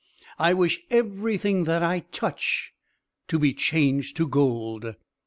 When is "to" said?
3.27-3.37, 4.17-4.27